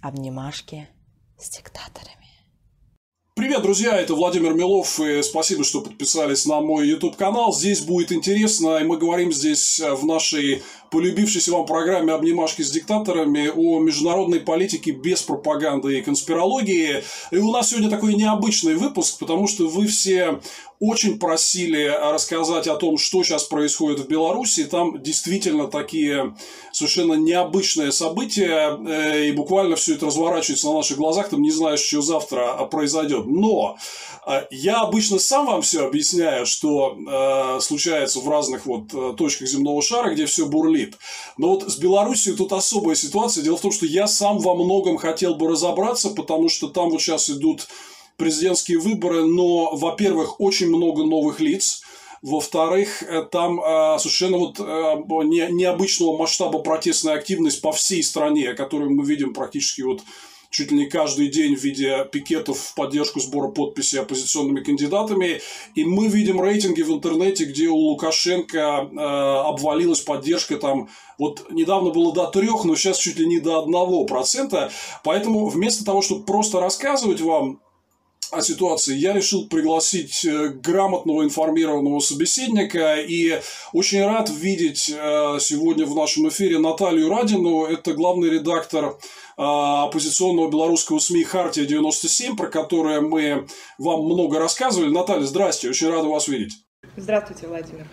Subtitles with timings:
[0.00, 0.88] Обнимашки
[1.36, 2.14] с диктаторами.
[3.34, 7.52] Привет, друзья, это Владимир Милов, и спасибо, что подписались на мой YouTube-канал.
[7.52, 13.48] Здесь будет интересно, и мы говорим здесь в нашей полюбившейся вам программе «Обнимашки с диктаторами»
[13.48, 17.02] о международной политике без пропаганды и конспирологии.
[17.30, 20.40] И у нас сегодня такой необычный выпуск, потому что вы все
[20.80, 24.64] очень просили рассказать о том, что сейчас происходит в Беларуси.
[24.64, 26.36] Там действительно такие
[26.72, 31.80] совершенно необычные события, э, и буквально все это разворачивается на наших глазах, там не знаешь,
[31.80, 33.26] что завтра произойдет.
[33.26, 33.76] Но
[34.26, 39.82] э, я обычно сам вам все объясняю, что э, случается в разных вот точках земного
[39.82, 40.77] шара, где все бурлит.
[41.36, 43.42] Но вот с Беларусью тут особая ситуация.
[43.42, 47.00] Дело в том, что я сам во многом хотел бы разобраться, потому что там вот
[47.00, 47.68] сейчас идут
[48.16, 51.82] президентские выборы, но, во-первых, очень много новых лиц,
[52.20, 58.54] во-вторых, э, там э, совершенно вот э, не, необычного масштаба протестная активность по всей стране,
[58.54, 60.02] которую мы видим практически вот
[60.50, 65.40] чуть ли не каждый день в виде пикетов в поддержку сбора подписей оппозиционными кандидатами.
[65.74, 70.88] И мы видим рейтинги в интернете, где у Лукашенко э, обвалилась поддержка там
[71.18, 74.70] вот недавно было до трех, но сейчас чуть ли не до одного процента.
[75.02, 77.60] Поэтому вместо того, чтобы просто рассказывать вам
[78.30, 82.96] о ситуации, я решил пригласить э, грамотного, информированного собеседника.
[82.96, 83.40] И
[83.72, 87.64] очень рад видеть э, сегодня в нашем эфире Наталью Радину.
[87.64, 88.96] Это главный редактор э,
[89.36, 93.46] оппозиционного белорусского СМИ «Хартия-97», про которое мы
[93.78, 94.90] вам много рассказывали.
[94.90, 96.52] Наталья, здрасте, очень рада вас видеть.
[96.96, 97.86] Здравствуйте, Владимир.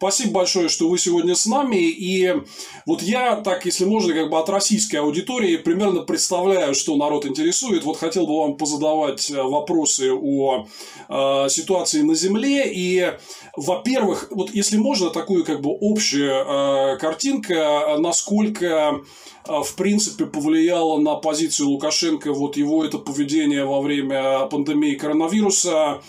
[0.00, 1.76] Спасибо большое, что вы сегодня с нами.
[1.76, 2.34] И
[2.86, 7.84] вот я так, если можно, как бы от российской аудитории примерно представляю, что народ интересует.
[7.84, 10.64] Вот хотел бы вам позадавать э, вопросы о
[11.10, 12.72] э, ситуации на Земле.
[12.72, 13.12] И,
[13.54, 20.98] во-первых, вот если можно, такую как бы общая э, картинка, насколько э, в принципе повлияло
[20.98, 26.00] на позицию Лукашенко вот его это поведение во время пандемии коронавируса.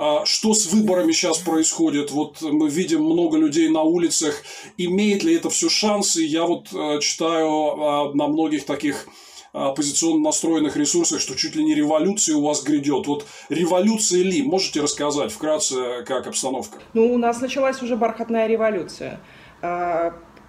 [0.00, 2.12] А, что с выборами сейчас происходит?
[2.12, 4.42] Вот мы видим много людей на улицах.
[4.76, 6.22] Имеет ли это все шансы?
[6.22, 9.08] Я вот э, читаю а, на многих таких
[9.52, 13.08] оппозиционно настроенных ресурсах, что чуть ли не революция у вас грядет.
[13.08, 14.42] Вот революция ли?
[14.42, 16.78] Можете рассказать вкратце, как обстановка?
[16.94, 19.18] Ну, у нас началась уже бархатная революция.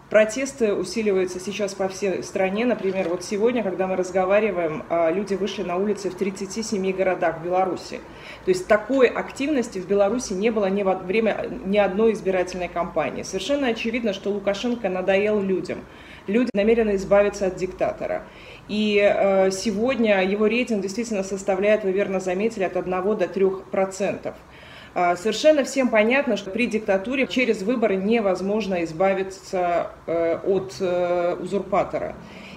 [0.09, 2.66] Протесты усиливаются сейчас по всей стране.
[2.66, 8.00] Например, вот сегодня, когда мы разговариваем, а, люди вышли на улицы в 37 городах Беларуси.
[8.44, 13.22] То есть такой активности в Беларуси не было ни во время ни одной избирательной кампании.
[13.22, 15.80] Совершенно очевидно, что Лукашенко надоел людям.
[16.26, 18.24] Люди намерены избавиться от диктатора.
[18.68, 24.36] И э, сегодня его рейтинг действительно составляет, вы верно заметили, от 1 до 3 процентов.
[24.95, 32.16] А, совершенно всем понятно, что при диктатуре через выборы невозможно избавиться э, от э, узурпатора.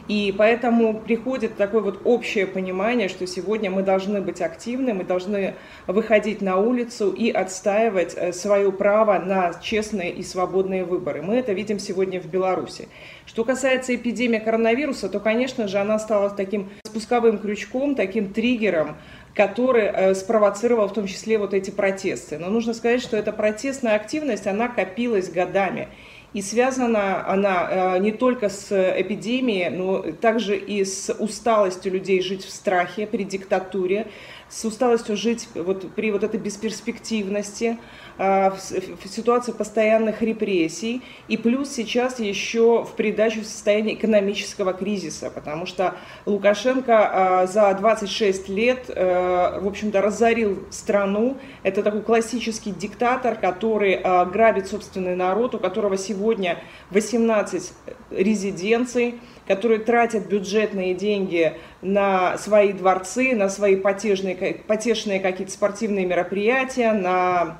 [0.08, 5.54] И поэтому приходит такое вот общее понимание, что сегодня мы должны быть активны, мы должны
[5.86, 11.22] выходить на улицу и отстаивать э, свое право на честные и свободные выборы.
[11.22, 12.88] Мы это видим сегодня в Беларуси.
[13.26, 18.96] Что касается эпидемии коронавируса, то, конечно же, она стала таким спусковым крючком, таким триггером
[19.34, 22.38] который э, спровоцировал в том числе вот эти протесты.
[22.38, 25.88] Но нужно сказать, что эта протестная активность, она копилась годами.
[26.34, 32.44] И связана она э, не только с эпидемией, но также и с усталостью людей жить
[32.44, 34.06] в страхе при диктатуре,
[34.52, 37.78] с усталостью жить вот при вот этой бесперспективности,
[38.18, 45.30] а, в ситуации постоянных репрессий, и плюс сейчас еще в придачу в состоянии экономического кризиса,
[45.30, 45.94] потому что
[46.26, 51.38] Лукашенко а, за 26 лет, э, в общем-то, разорил страну.
[51.62, 56.58] Это такой классический диктатор, который а, грабит собственный народ, у которого сегодня
[56.90, 57.72] 18
[58.10, 59.14] резиденций,
[59.46, 64.36] которые тратят бюджетные деньги на свои дворцы, на свои потешные,
[64.66, 67.58] потешные какие-то спортивные мероприятия, на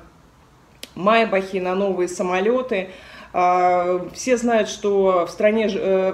[0.95, 2.89] майбахи, на новые самолеты.
[3.35, 6.13] А, все знают, что в стране э,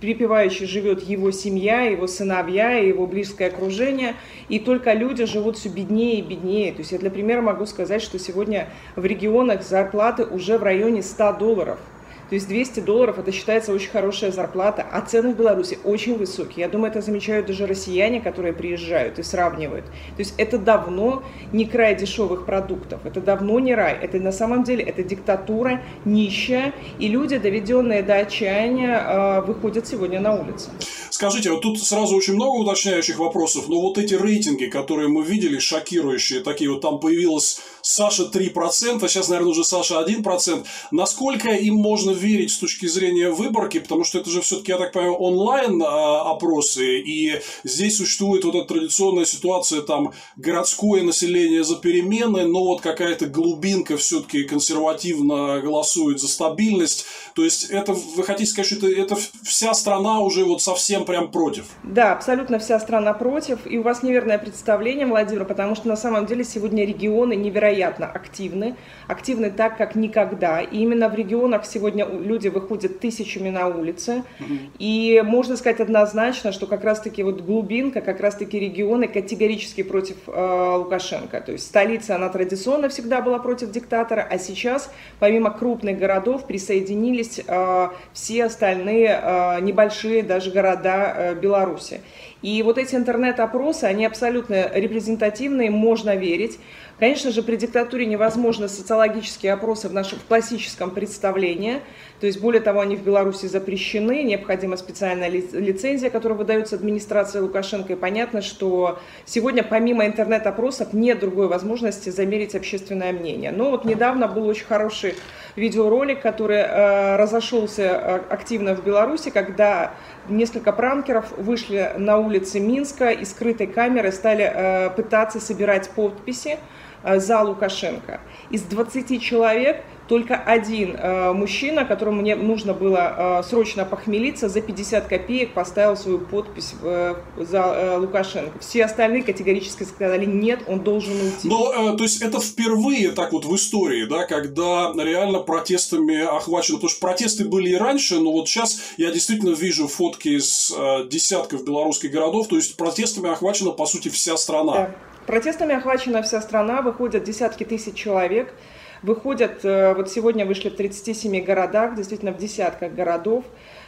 [0.00, 4.14] припевающий живет его семья, его сыновья, его близкое окружение,
[4.50, 6.72] и только люди живут все беднее и беднее.
[6.72, 11.02] То есть я для примера могу сказать, что сегодня в регионах зарплаты уже в районе
[11.02, 11.78] 100 долларов–
[12.28, 16.66] то есть 200 долларов это считается очень хорошая зарплата, а цены в Беларуси очень высокие.
[16.66, 19.86] Я думаю, это замечают даже россияне, которые приезжают и сравнивают.
[19.86, 21.22] То есть это давно
[21.52, 23.96] не край дешевых продуктов, это давно не рай.
[24.00, 30.20] Это на самом деле это диктатура, нищая, и люди, доведенные до отчаяния, а, выходят сегодня
[30.20, 30.70] на улицы.
[31.10, 35.58] Скажите, вот тут сразу очень много уточняющих вопросов, но вот эти рейтинги, которые мы видели,
[35.58, 40.66] шокирующие, такие вот там появилась Саша 3%, сейчас, наверное, уже Саша 1%.
[40.90, 43.80] Насколько им можно верить с точки зрения выборки?
[43.80, 46.38] Потому что это же все-таки, я так понимаю, онлайн а,
[46.78, 53.24] и здесь существует вот эта традиционная ситуация, там, городское население за перемены, но вот какая-то
[53.24, 57.06] глубинка все-таки консервативно голосует за стабильность.
[57.38, 61.30] То есть, это, вы хотите сказать, что это, это вся страна уже вот совсем прям
[61.30, 61.66] против?
[61.84, 66.26] Да, абсолютно вся страна против, и у вас неверное представление, Владимир, потому что на самом
[66.26, 68.74] деле сегодня регионы невероятно активны,
[69.06, 74.54] активны так, как никогда, и именно в регионах сегодня люди выходят тысячами на улицы, угу.
[74.80, 80.74] и можно сказать однозначно, что как раз-таки вот глубинка, как раз-таки регионы категорически против э,
[80.76, 84.90] Лукашенко, то есть столица, она традиционно всегда была против диктатора, а сейчас,
[85.20, 92.00] помимо крупных городов, присоединились э, все остальные э, небольшие даже города э, Беларуси.
[92.40, 96.58] И вот эти интернет-опросы, они абсолютно репрезентативные, можно верить.
[96.98, 101.80] Конечно же, при диктатуре невозможны социологические опросы в нашем классическом представлении.
[102.20, 107.92] То есть, более того, они в Беларуси запрещены, необходима специальная лицензия, которая выдается администрацией Лукашенко.
[107.92, 113.52] И понятно, что сегодня помимо интернет-опросов нет другой возможности замерить общественное мнение.
[113.52, 115.14] Но вот недавно был очень хороший
[115.56, 119.92] видеоролик, который э, разошелся э, активно в Беларуси, когда
[120.28, 126.58] несколько пранкеров вышли на улицы Минска и скрытой камерой стали э, пытаться собирать подписи
[127.02, 128.20] Э, за Лукашенко.
[128.50, 134.62] Из 20 человек только один э, мужчина, которому мне нужно было э, срочно похмелиться, за
[134.62, 138.58] 50 копеек поставил свою подпись э, за э, Лукашенко.
[138.58, 141.48] Все остальные категорически сказали, нет, он должен уйти.
[141.48, 146.78] Но, э, то есть, это впервые так вот в истории, да, когда реально протестами охвачено,
[146.78, 151.06] потому что протесты были и раньше, но вот сейчас я действительно вижу фотки из э,
[151.08, 154.72] десятков белорусских городов, то есть, протестами охвачена, по сути, вся страна.
[154.72, 154.90] Да.
[155.26, 158.54] Протестами охвачена вся страна, выходят десятки тысяч человек,
[159.02, 163.44] выходят, э, вот сегодня вышли в 37 городах, действительно в десятках городов,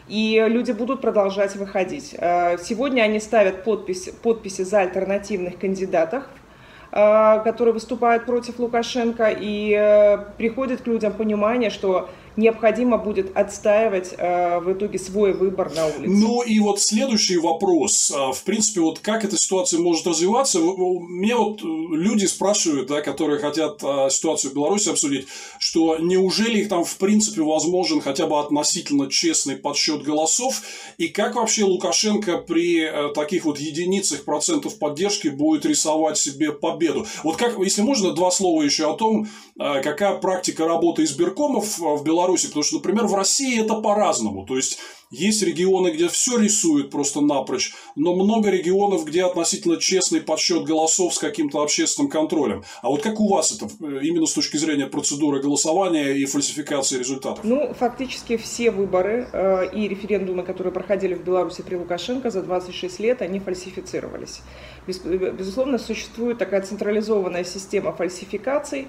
[0.09, 2.15] и люди будут продолжать выходить.
[2.19, 6.25] Э, сегодня они ставят подпись, подписи за альтернативных кандидатов,
[6.93, 14.61] э, которые выступают против Лукашенко, и приходит к людям понимание, что необходимо будет отстаивать э,
[14.61, 16.03] в итоге свой выбор на улице.
[16.06, 18.12] Ну и вот следующий вопрос.
[18.15, 20.59] А, в принципе, вот как эта ситуация может развиваться?
[20.61, 25.27] Мне вот э, люди спрашивают, да, которые хотят а, ситуацию в Беларуси обсудить,
[25.59, 30.62] что неужели их там в принципе возможен хотя бы относительно честный подсчет голосов?
[30.99, 37.06] И как вообще Лукашенко при э, таких вот единицах процентов поддержки будет рисовать себе победу?
[37.23, 39.29] Вот как, если можно, два слова еще о том,
[39.59, 44.47] э, какая практика работы избиркомов в Беларуси Беларуси, потому что, например, в России это по-разному.
[44.47, 44.79] То есть
[45.11, 51.15] есть регионы, где все рисуют просто напрочь, но много регионов, где относительно честный подсчет голосов
[51.15, 52.62] с каким-то общественным контролем.
[52.82, 56.99] А вот как у вас это э, именно с точки зрения процедуры голосования и фальсификации
[56.99, 57.41] результатов?
[57.43, 63.00] Ну, фактически все выборы э, и референдумы, которые проходили в Беларуси при Лукашенко за 26
[63.00, 64.43] лет, они фальсифицировались.
[64.87, 68.87] Э, безусловно, существует такая централизованная система фальсификаций,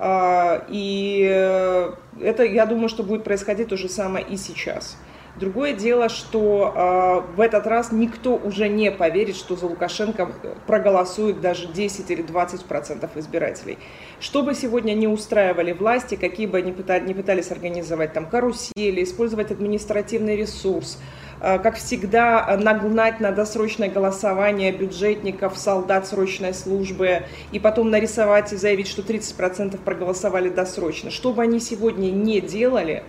[0.00, 4.96] и э, это, я думаю, что будет происходить то же самое и сейчас.
[5.36, 10.30] Другое дело, что э, в этот раз никто уже не поверит, что за Лукашенко
[10.66, 13.78] проголосует даже 10 или 20 процентов избирателей.
[14.20, 19.02] Что бы сегодня не устраивали власти, какие бы они пытались, не пытались организовать там карусели,
[19.02, 20.98] использовать административный ресурс,
[21.31, 28.52] Э, как всегда, э, нагнать на досрочное голосование бюджетников, солдат срочной службы, и потом нарисовать
[28.52, 31.10] и заявить, что 30% проголосовали досрочно.
[31.10, 33.02] Что бы они сегодня не делали,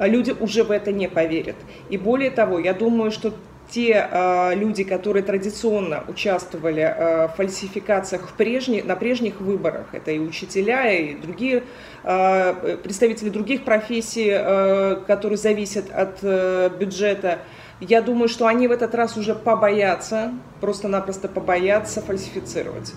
[0.00, 1.56] э, люди уже в это не поверят.
[1.88, 3.32] И более того, я думаю, что
[3.70, 10.10] те э, люди, которые традиционно участвовали э, в фальсификациях в прежних, на прежних выборах, это
[10.10, 11.64] и учителя, и другие
[12.04, 17.40] э, представители других профессий, э, которые зависят от э, бюджета,
[17.80, 22.92] я думаю, что они в этот раз уже побоятся, просто-напросто побоятся фальсифицировать.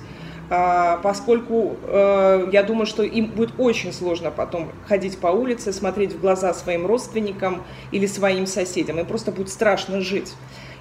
[0.51, 6.13] А, поскольку э, я думаю, что им будет очень сложно потом ходить по улице, смотреть
[6.13, 8.99] в глаза своим родственникам или своим соседям.
[8.99, 10.33] Им просто будет страшно жить.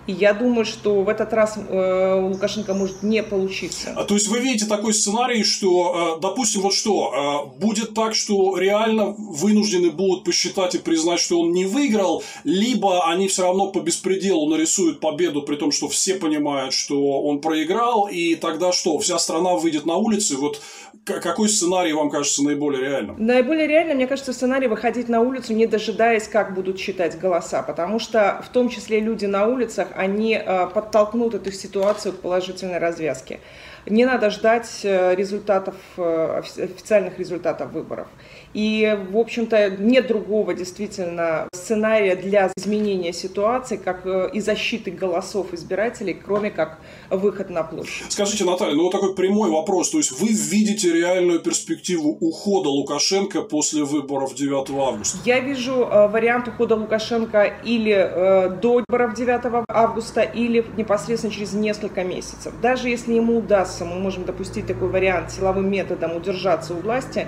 [0.08, 3.92] И я думаю, что в этот раз э, у Лукашенко может не получиться.
[3.94, 8.14] А, то есть вы видите такой сценарий, что, э, допустим, вот что, э, будет так,
[8.14, 13.66] что реально вынуждены будут посчитать и признать, что он не выиграл, либо они все равно
[13.66, 18.98] по беспределу нарисуют победу, при том, что все понимают, что он проиграл, и тогда что,
[18.98, 20.62] вся страна выйдет на улицы, вот
[21.04, 23.16] какой сценарий вам кажется наиболее реальным?
[23.18, 27.98] Наиболее реально, мне кажется, сценарий выходить на улицу, не дожидаясь, как будут считать голоса, потому
[27.98, 30.40] что в том числе люди на улицах, они
[30.72, 33.40] подтолкнут эту ситуацию к положительной развязке.
[33.86, 38.06] Не надо ждать результатов, официальных результатов выборов.
[38.54, 45.52] И, в общем-то, нет другого действительно сценария для изменения ситуации, как э, и защиты голосов
[45.52, 46.78] избирателей, кроме как
[47.10, 48.10] выход на площадь.
[48.10, 49.90] Скажите, Наталья, ну вот такой прямой вопрос.
[49.90, 55.18] То есть вы видите реальную перспективу ухода Лукашенко после выборов 9 августа?
[55.24, 61.52] Я вижу э, вариант ухода Лукашенко или э, до выборов 9 августа, или непосредственно через
[61.52, 62.52] несколько месяцев.
[62.62, 67.26] Даже если ему удастся, мы можем допустить такой вариант силовым методом удержаться у власти,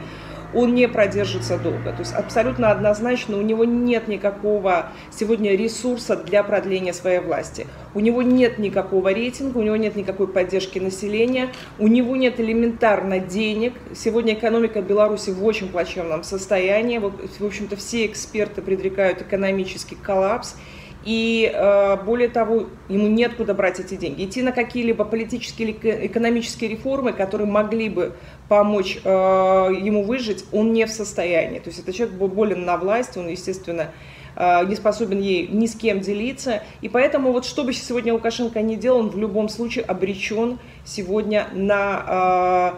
[0.55, 1.93] он не продержится долго.
[1.93, 7.67] То есть абсолютно однозначно у него нет никакого сегодня ресурса для продления своей власти.
[7.95, 13.19] У него нет никакого рейтинга, у него нет никакой поддержки населения, у него нет элементарно
[13.19, 13.75] денег.
[13.95, 16.99] Сегодня экономика Беларуси в очень плачевном состоянии.
[16.99, 20.57] В общем-то, все эксперты предрекают экономический коллапс.
[21.05, 24.25] И э, более того, ему нет куда брать эти деньги.
[24.25, 28.17] Идти на какие-либо политические или экономические реформы, которые могли бы
[28.49, 31.59] помочь э, ему выжить, он не в состоянии.
[31.59, 33.93] То есть это человек болен на власть, он, естественно,
[34.37, 36.63] э, не способен ей ни с кем делиться.
[36.83, 41.49] И поэтому вот что бы сегодня Лукашенко ни делал, он в любом случае обречен сегодня
[41.55, 42.75] на...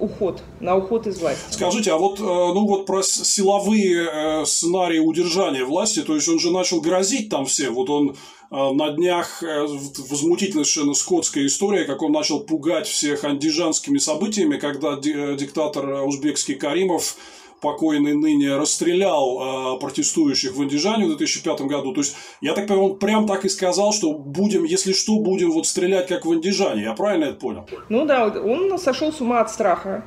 [0.00, 1.42] Уход, на уход из власти.
[1.50, 6.38] Скажите, а вот, э, ну вот про силовые э, сценарии удержания власти, то есть он
[6.38, 8.14] же начал грозить там всем, вот он э,
[8.50, 16.04] на днях возмутительная совершенно скотская история, как он начал пугать всех андижанскими событиями, когда диктатор
[16.04, 17.16] узбекский Каримов
[17.60, 21.92] покойный ныне расстрелял э, протестующих в Андижане в 2005 году.
[21.92, 25.50] То есть, я так понимаю, он прям так и сказал, что будем, если что, будем
[25.50, 26.82] вот стрелять как в Андижане.
[26.82, 27.66] Я правильно это понял?
[27.88, 30.04] Ну да, он сошел с ума от страха.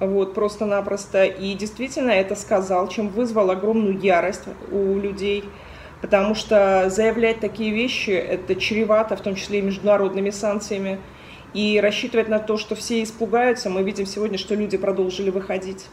[0.00, 1.24] Вот, просто-напросто.
[1.24, 5.44] И действительно это сказал, чем вызвал огромную ярость у людей.
[6.00, 10.98] Потому что заявлять такие вещи, это чревато, в том числе и международными санкциями.
[11.54, 15.86] И рассчитывать на то, что все испугаются, мы видим сегодня, что люди продолжили выходить.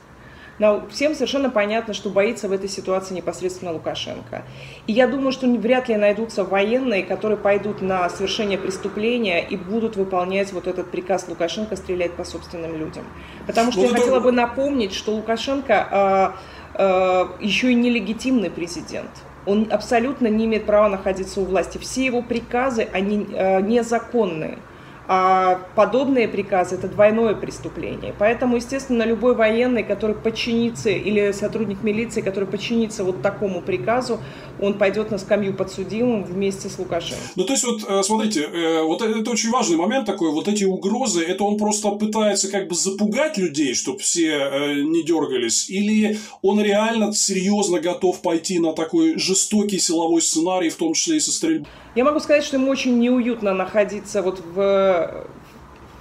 [0.61, 4.43] Но всем совершенно понятно, что боится в этой ситуации непосредственно Лукашенко.
[4.85, 9.95] И я думаю, что вряд ли найдутся военные, которые пойдут на совершение преступления и будут
[9.95, 13.05] выполнять вот этот приказ Лукашенко стрелять по собственным людям.
[13.47, 16.35] Потому что ну, я хотела бы напомнить, что Лукашенко
[16.77, 19.09] э, э, еще и нелегитимный президент.
[19.47, 21.79] Он абсолютно не имеет права находиться у власти.
[21.79, 24.59] Все его приказы, они э, незаконные.
[25.07, 28.13] А подобные приказы– это двойное преступление.
[28.17, 34.19] Поэтому, естественно, любой военный, который подчинится, или сотрудник милиции, который подчинится вот такому приказу,
[34.59, 37.21] он пойдет на скамью подсудимым вместе с Лукашенко.
[37.35, 40.63] Ну, то есть, вот, э, смотрите, э, вот это очень важный момент такой, вот эти
[40.63, 46.19] угрозы, это он просто пытается как бы запугать людей, чтобы все э, не дергались, или
[46.41, 51.31] он реально серьезно готов пойти на такой жестокий силовой сценарий, в том числе и со
[51.31, 51.67] стрельбой?
[51.93, 55.25] Я могу сказать, что ему очень неуютно находиться вот в,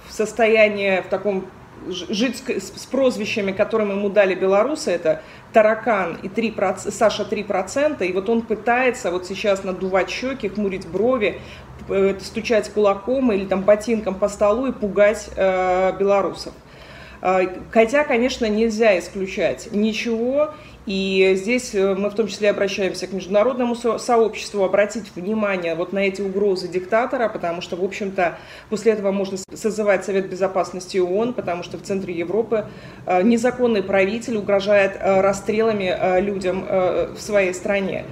[0.07, 1.45] в состоянии, в таком
[1.87, 5.21] жить с, с прозвищами, которым ему дали белорусы, это
[5.51, 11.41] Таракан и 3, Саша 3%, и вот он пытается вот сейчас надувать щеки, хмурить брови,
[11.89, 16.53] э, стучать кулаком или там ботинком по столу и пугать э, белорусов.
[17.21, 19.69] Э, хотя, конечно, нельзя исключать.
[19.71, 20.53] Ничего,
[20.87, 25.99] и здесь э, мы в том числе обращаемся к международному сообществу, обратить внимание вот на
[25.99, 28.37] эти угрозы диктатора, потому что, в общем-то,
[28.69, 32.65] после этого можно созывать Совет Безопасности ООН, потому что в центре Европы
[33.05, 36.65] э, незаконный правитель угрожает э, расстрелами людям
[37.15, 38.05] в своей стране.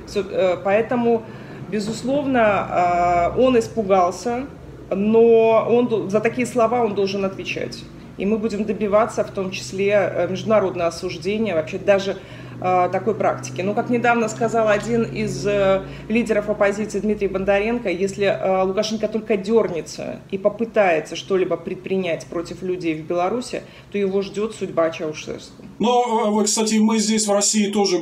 [0.64, 1.24] Поэтому,
[1.70, 4.46] безусловно, он испугался,
[4.90, 7.84] но он, за такие слова он должен отвечать.
[8.18, 12.18] И мы будем добиваться в том числе международного осуждения, вообще даже
[12.60, 13.62] такой практики.
[13.62, 19.38] Но, как недавно сказал один из э, лидеров оппозиции Дмитрий Бондаренко, если э, Лукашенко только
[19.38, 25.66] дернется и попытается что-либо предпринять против людей в Беларуси, то его ждет судьба Чаушевского.
[25.80, 28.00] Но, кстати, мы здесь в России тоже,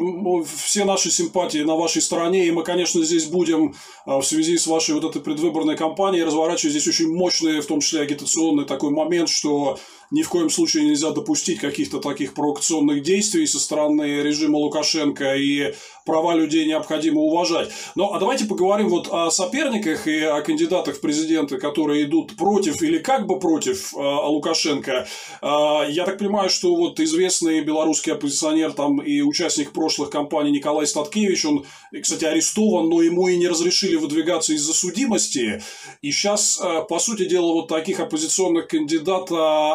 [0.55, 4.95] все наши симпатии на вашей стороне, и мы, конечно, здесь будем в связи с вашей
[4.95, 9.77] вот этой предвыборной кампанией разворачивать здесь очень мощный, в том числе агитационный такой момент, что
[10.11, 15.73] ни в коем случае нельзя допустить каких-то таких провокационных действий со стороны режима Лукашенко, и
[16.05, 17.69] права людей необходимо уважать.
[17.95, 22.81] Но а давайте поговорим вот о соперниках и о кандидатах в президенты, которые идут против
[22.81, 25.07] или как бы против э, Лукашенко.
[25.41, 25.45] Э,
[25.89, 31.45] я так понимаю, что вот известный белорусский оппозиционер там и участник прошлых кампаний Николай Статкевич,
[31.45, 31.65] он,
[32.01, 35.61] кстати, арестован, но ему и не разрешили выдвигаться из-за судимости.
[36.01, 39.17] И сейчас, э, по сути дела, вот таких оппозиционных кандидатов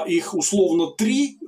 [0.09, 1.39] их условно три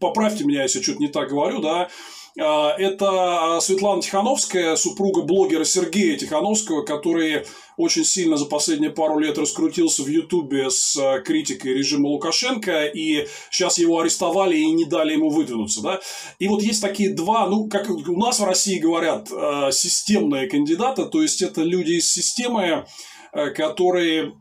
[0.00, 1.88] поправьте меня, если что-то не так говорю, да,
[2.36, 7.46] это Светлана Тихановская, супруга блогера Сергея Тихановского, который
[7.76, 13.78] очень сильно за последние пару лет раскрутился в Ютубе с критикой режима Лукашенко, и сейчас
[13.78, 16.00] его арестовали и не дали ему выдвинуться, да.
[16.40, 19.28] И вот есть такие два, ну, как у нас в России говорят,
[19.72, 22.84] системные кандидаты, то есть это люди из системы,
[23.32, 24.34] которые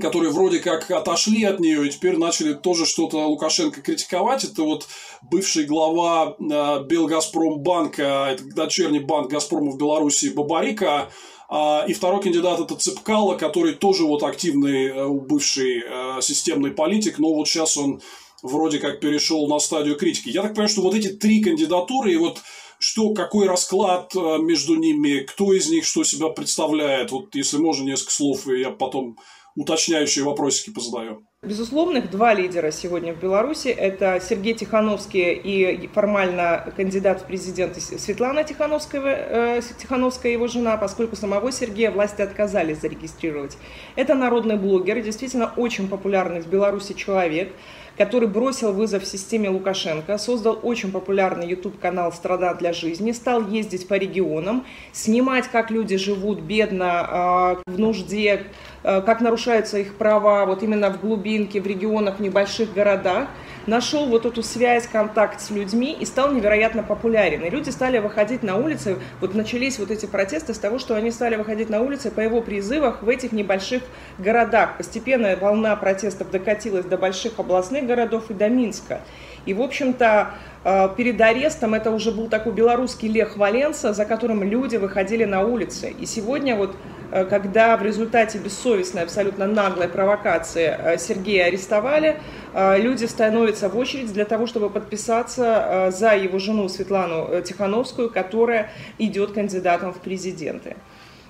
[0.00, 4.44] которые вроде как отошли от нее и теперь начали тоже что-то Лукашенко критиковать.
[4.44, 4.86] Это вот
[5.22, 11.10] бывший глава э, Белгазпромбанка, это дочерний банк Газпрома в Беларуси Бабарика,
[11.48, 17.18] а, и второй кандидат это Цыпкало, который тоже вот активный э, бывший э, системный политик,
[17.18, 18.00] но вот сейчас он
[18.42, 20.30] вроде как перешел на стадию критики.
[20.30, 22.40] Я так понимаю, что вот эти три кандидатуры и вот
[22.78, 28.12] что, какой расклад между ними, кто из них что себя представляет, вот если можно несколько
[28.12, 29.18] слов, и я потом
[29.56, 31.26] уточняющие вопросики позадаю.
[31.44, 33.66] Безусловно, их два лидера сегодня в Беларуси.
[33.66, 41.16] Это Сергей Тихановский и формально кандидат в президенты Светлана Тихановская, э, Тихановская его жена, поскольку
[41.16, 43.58] самого Сергея власти отказались зарегистрировать.
[43.96, 47.52] Это народный блогер, действительно очень популярный в Беларуси человек
[47.96, 53.94] который бросил вызов системе Лукашенко, создал очень популярный YouTube-канал «Страда для жизни», стал ездить по
[53.94, 58.46] регионам, снимать, как люди живут бедно, а, в нужде,
[58.82, 63.28] как нарушаются их права, вот именно в глубинке, в регионах, в небольших городах
[63.66, 67.42] нашел вот эту связь, контакт с людьми и стал невероятно популярен.
[67.42, 71.10] И люди стали выходить на улицы, вот начались вот эти протесты с того, что они
[71.10, 73.82] стали выходить на улицы по его призывах в этих небольших
[74.18, 74.76] городах.
[74.76, 79.00] Постепенно волна протестов докатилась до больших областных городов и до Минска.
[79.44, 80.51] И, в общем-то, э,
[80.96, 85.94] перед арестом это уже был такой белорусский Лех Валенса, за которым люди выходили на улицы.
[85.98, 86.76] И сегодня вот
[87.12, 92.18] Э, когда в результате бессовестной, абсолютно наглой провокации э, Сергея арестовали,
[92.54, 98.70] э, люди становятся в очередь для того, чтобы подписаться за его жену Светлану Тихановскую, которая
[98.98, 100.76] идет кандидатом в президенты.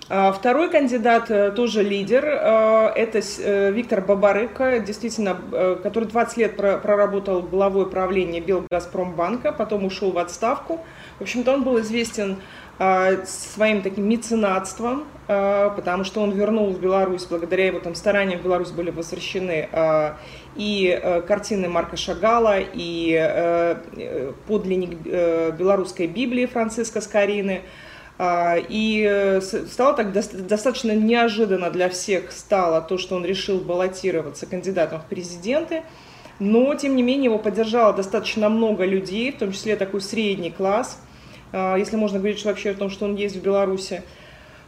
[0.08, 3.20] Второй кандидат, тоже лидер, это
[3.70, 5.38] Виктор Бабарыка, действительно,
[5.82, 10.80] который 20 лет проработал главой правления Белгазпромбанка, потом ушел в отставку.
[11.18, 12.38] В общем-то, он был известен
[13.24, 18.44] своим таким меценатством, а, потому что он вернул в Беларусь, благодаря его там стараниям в
[18.44, 20.16] Беларусь были возвращены а,
[20.56, 27.62] и э, картины Марка Шагала, и э, подлинник э, белорусской Библии Франциска Скорины.
[28.24, 35.00] А, и стало так достаточно неожиданно для всех стало то, что он решил баллотироваться кандидатом
[35.00, 35.82] в президенты.
[36.38, 41.00] Но, тем не менее, его поддержало достаточно много людей, в том числе такой средний класс,
[41.52, 44.02] если можно говорить вообще о том, что он есть в Беларуси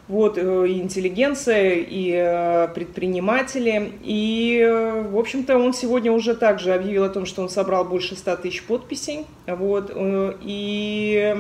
[0.08, 3.92] вот, э, и интеллигенция, и э, предприниматели.
[4.02, 8.16] И, э, в общем-то, он сегодня уже также объявил о том, что он собрал больше
[8.16, 9.26] 100 тысяч подписей.
[9.46, 11.36] Вот, и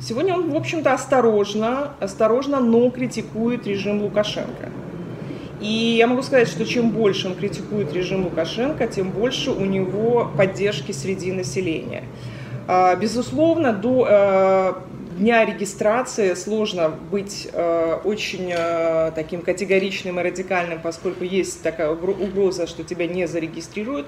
[0.00, 4.70] сегодня он, в общем-то, осторожно, осторожно, но критикует режим Лукашенко.
[5.60, 10.30] И я могу сказать, что чем больше он критикует режим Лукашенко, тем больше у него
[10.36, 12.04] поддержки среди населения.
[12.68, 14.82] А, безусловно, до
[15.16, 22.66] дня регистрации сложно быть э, очень э, таким категоричным и радикальным, поскольку есть такая угроза,
[22.66, 24.06] что тебя не зарегистрируют.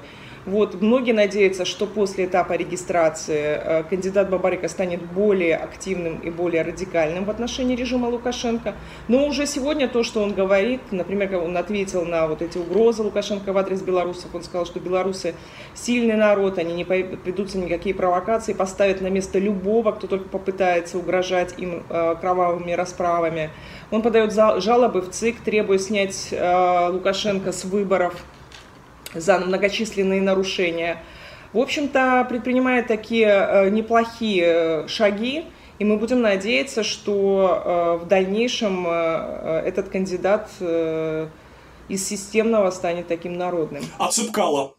[0.49, 6.63] Вот, многие надеются, что после этапа регистрации э, кандидат Бабарика станет более активным и более
[6.63, 8.75] радикальным в отношении режима Лукашенко.
[9.09, 13.53] Но уже сегодня то, что он говорит, например, он ответил на вот эти угрозы Лукашенко
[13.53, 15.35] в адрес белорусов, он сказал, что белорусы
[15.75, 21.59] сильный народ, они не ведутся никакие провокации, поставят на место любого, кто только попытается угрожать
[21.59, 23.51] им э, кровавыми расправами.
[23.91, 28.15] Он подает жалобы в ЦИК, требуя снять э, Лукашенко с выборов
[29.15, 31.03] за многочисленные нарушения.
[31.53, 35.47] В общем-то, предпринимая такие э, неплохие э, шаги,
[35.79, 43.85] и мы будем надеяться, что э, в дальнейшем этот кандидат из системного станет таким народным.
[43.99, 44.75] А Цыпкало?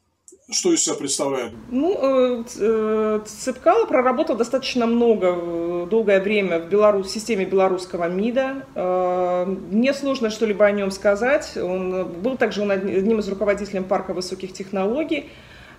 [0.51, 1.51] Что из себя представляет?
[1.69, 8.65] Ну, э, э, Цыпкало проработал достаточно много, долгое время в, Белорус, в системе белорусского МИДа.
[8.73, 11.55] Э, мне сложно что-либо о нем сказать.
[11.55, 15.29] Он был также он одним из руководителей парка высоких технологий.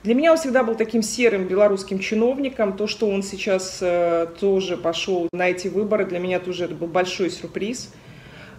[0.05, 2.77] Для меня он всегда был таким серым белорусским чиновником.
[2.77, 3.83] То, что он сейчас
[4.39, 7.93] тоже пошел на эти выборы, для меня тоже это был большой сюрприз.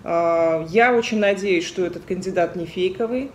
[0.03, 3.31] Я очень надеюсь, что этот кандидат не фейковый.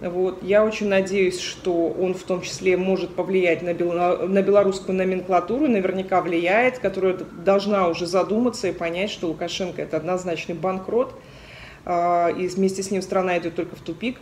[0.00, 0.42] Вот.
[0.42, 3.92] Я очень надеюсь, что он в том числе может повлиять на, бел...
[3.92, 10.54] на белорусскую номенклатуру, наверняка влияет, которая должна уже задуматься и понять, что Лукашенко это однозначный
[10.54, 11.14] банкрот,
[11.84, 14.18] а, и вместе с ним страна идет только в тупик.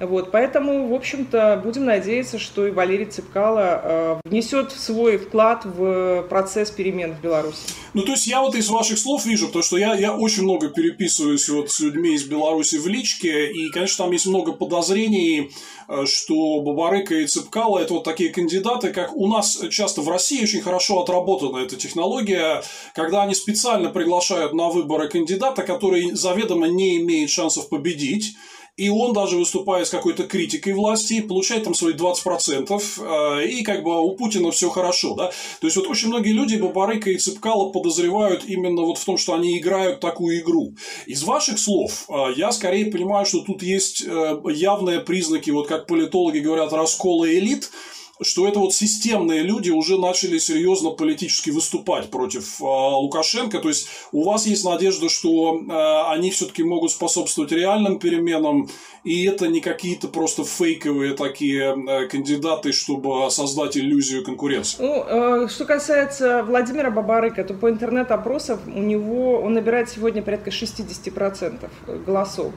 [0.00, 6.26] Вот, поэтому, в общем-то, будем надеяться, что и Валерий Цепкало э, внесет свой вклад в
[6.28, 7.60] процесс перемен в Беларуси.
[7.94, 10.68] Ну, то есть, я вот из ваших слов вижу, потому что я, я очень много
[10.68, 15.52] переписываюсь вот с людьми из Беларуси в личке, и, конечно, там есть много подозрений,
[15.88, 20.42] э, что Бабарыка и Цепкало– это вот такие кандидаты, как у нас часто в России
[20.42, 26.96] очень хорошо отработана эта технология, когда они специально приглашают на выборы кандидата, который заведомо не
[26.96, 28.34] имеет шансов победить,
[28.76, 33.84] и он даже выступает с какой-то критикой власти, получает там свои 20%, э, и как
[33.84, 35.28] бы у Путина все хорошо, да.
[35.60, 39.34] То есть, вот очень многие люди Бабарыка и Цыпкала подозревают именно вот в том, что
[39.34, 40.74] они играют такую игру.
[41.06, 45.86] Из ваших слов э, я скорее понимаю, что тут есть э, явные признаки, вот как
[45.86, 47.70] политологи говорят, раскола элит,
[48.20, 53.58] что это вот системные люди уже начали серьезно политически выступать против э, Лукашенко.
[53.58, 58.68] То есть у вас есть надежда, что э, они все-таки могут способствовать реальным переменам,
[59.02, 64.76] и это не какие-то просто фейковые такие э, кандидаты, чтобы создать иллюзию конкуренции.
[64.80, 70.50] Ну, э, что касается Владимира Бабарыка, то по интернет-опросам у него он набирает сегодня порядка
[70.50, 72.52] 60% голосов,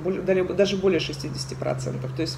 [0.55, 2.15] даже более 60%.
[2.15, 2.37] То есть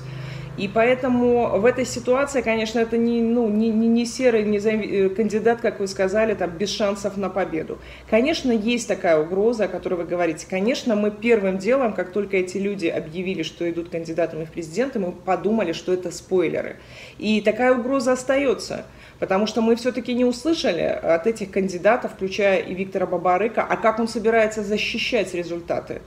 [0.60, 4.82] и поэтому в этой ситуации, конечно, это не, ну, не, не, не серый не зам...
[4.82, 7.80] Э, кандидат, как вы сказали, там, без шансов на победу.
[8.10, 10.48] Конечно, есть такая угроза, о которой вы говорите.
[10.50, 15.12] Конечно, мы первым делом, как только эти люди объявили, что идут кандидатами в президенты, мы
[15.12, 16.78] подумали, что это спойлеры.
[17.18, 18.86] И такая угроза остается.
[19.20, 24.00] Потому что мы все-таки не услышали от этих кандидатов, включая и Виктора Бабарыка, а как
[24.00, 26.02] он собирается защищать результаты.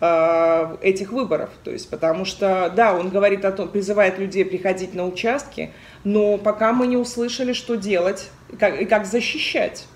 [0.00, 1.50] Э, этих выборов.
[1.64, 5.72] То есть, потому что, да, он говорит о том, призывает людей приходить на участки,
[6.04, 8.30] но пока мы не услышали, что делать
[8.60, 9.86] как, и как защищать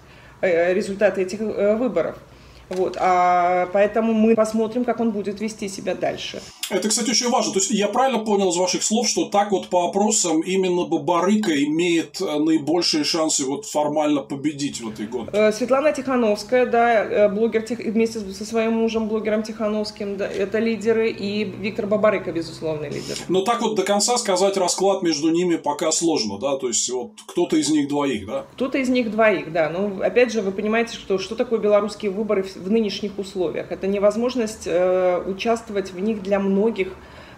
[0.41, 2.17] э, результаты этих э, выборов.
[2.77, 6.41] Вот, а поэтому мы посмотрим, как он будет вести себя дальше.
[6.71, 7.53] Это, кстати, очень важно.
[7.53, 11.53] То есть, я правильно понял из ваших слов, что так вот по опросам именно Бабарыка
[11.65, 15.31] имеет э, наибольшие шансы вот формально победить в этой гонке?
[15.35, 21.11] Э, Светлана Тихановская, да, э, блогер вместе со своим мужем, блогером Тихановским, да, это лидеры,
[21.11, 23.17] и Виктор Бабарыка, безусловный лидер.
[23.29, 27.13] Но так вот до конца сказать расклад между ними пока сложно, да, то есть вот
[27.27, 28.47] кто-то из них двоих, да?
[28.55, 29.69] Кто-то из них двоих, да.
[29.69, 33.71] Но ну, опять же, вы понимаете, что, что такое белорусские выборы в нынешних условиях?
[33.71, 36.89] Это невозможность э, участвовать в них для многих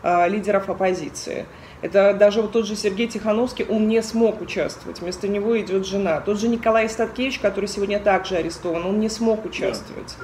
[0.03, 1.47] э, лидеров оппозиции.
[1.83, 5.01] Это даже вот тот же Сергей Тихановский, он не смог участвовать.
[5.01, 6.21] Вместо него идет жена.
[6.21, 10.17] Тот же Николай Статкевич, который сегодня также арестован, он не смог участвовать.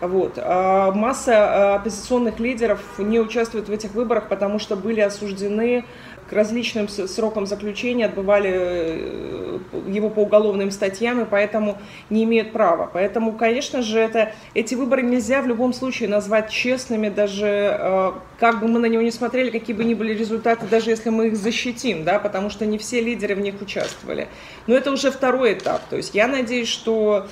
[0.00, 0.34] Вот.
[0.36, 5.84] А масса э, оппозиционных лидеров не участвует в этих выборах, потому что были осуждены
[6.28, 9.60] к различным срокам заключения, отбывали
[9.98, 11.78] его по уголовным статьям, и поэтому
[12.10, 12.90] не имеют права.
[12.92, 18.60] Поэтому, конечно же, это, эти выборы нельзя в любом случае назвать честными, даже э, как
[18.60, 21.36] бы мы на него не смотрели, какие бы ни были результаты, даже если мы их
[21.36, 24.28] защитим, да, потому что не все лидеры в них участвовали.
[24.66, 25.82] Но это уже второй этап.
[25.90, 27.26] То есть я надеюсь, что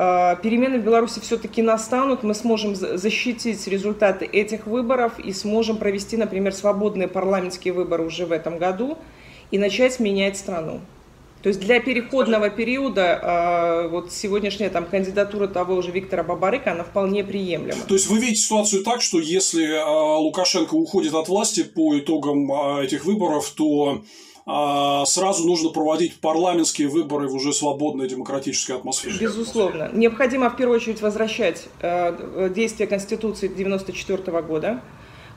[0.00, 6.16] а, перемены в Беларуси все-таки настанут, мы сможем защитить результаты этих выборов и сможем провести,
[6.16, 8.96] например, свободные парламентские выборы уже в этом году
[9.50, 10.80] и начать менять страну.
[11.42, 16.82] То есть для переходного периода а, вот сегодняшняя там кандидатура того же Виктора Бабарыка, она
[16.82, 17.80] вполне приемлема.
[17.86, 22.50] То есть вы видите ситуацию так, что если а, Лукашенко уходит от власти по итогам
[22.80, 24.02] этих выборов, то
[25.04, 29.18] сразу нужно проводить парламентские выборы в уже свободной демократической атмосфере.
[29.20, 29.90] Безусловно.
[29.92, 34.80] Необходимо в первую очередь возвращать э, действия Конституции 1994 года,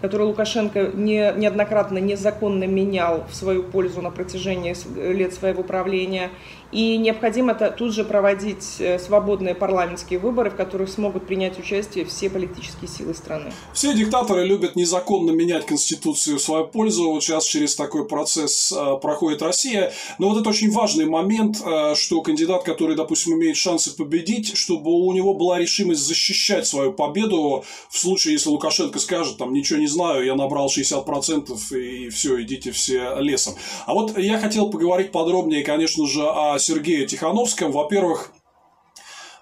[0.02, 4.76] которую Лукашенко не, неоднократно незаконно менял в свою пользу на протяжении
[5.14, 6.30] лет своего правления.
[6.72, 12.30] И необходимо тут же проводить э, свободные парламентские выборы, в которых смогут принять участие все
[12.30, 13.52] политические силы страны.
[13.74, 17.12] Все диктаторы любят незаконно менять Конституцию в свою пользу.
[17.12, 19.92] Вот сейчас через такой процесс э, проходит Россия.
[20.18, 24.92] Но вот это очень важный момент, э, что кандидат, который, допустим, имеет шансы победить, чтобы
[24.92, 29.88] у него была решимость защищать свою победу в случае, если Лукашенко скажет, там, ничего не
[29.88, 33.56] знаю, я набрал 60% и все, идите все лесом.
[33.86, 37.71] А вот я хотел поговорить подробнее, конечно же, о Сергея Тихановском.
[37.71, 38.32] Во-первых,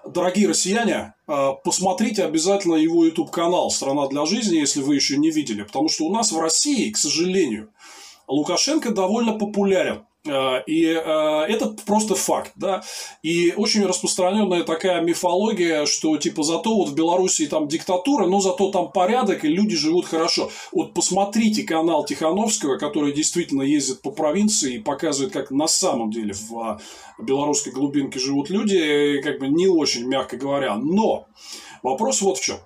[0.06, 5.62] дорогие россияне, э, посмотрите обязательно его YouTube-канал «Страна для жизни», если вы еще не видели.
[5.62, 7.72] Потому что у нас в России, к сожалению,
[8.26, 10.04] Лукашенко довольно популярен.
[10.26, 12.82] Э, и э, это просто факт, да.
[13.22, 18.70] И очень распространенная такая мифология, что типа зато вот в Беларуси там диктатура, но зато
[18.70, 20.50] там порядок, и люди живут хорошо.
[20.72, 26.34] Вот посмотрите канал Тихановского, который действительно ездит по провинции и показывает, как на самом деле
[26.34, 26.80] в а,
[27.18, 30.76] белорусской глубинке живут люди, как бы не очень, мягко говоря.
[30.76, 31.26] Но
[31.82, 32.58] вопрос вот в чем.